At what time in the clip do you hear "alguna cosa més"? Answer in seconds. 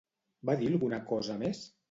0.71-1.63